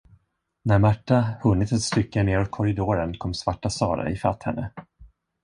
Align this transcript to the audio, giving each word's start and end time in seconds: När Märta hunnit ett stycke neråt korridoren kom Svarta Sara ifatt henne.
När 0.63 0.79
Märta 0.79 1.29
hunnit 1.43 1.71
ett 1.71 1.81
stycke 1.81 2.23
neråt 2.23 2.51
korridoren 2.51 3.17
kom 3.17 3.33
Svarta 3.33 3.69
Sara 3.69 4.09
ifatt 4.11 4.43
henne. 4.43 4.71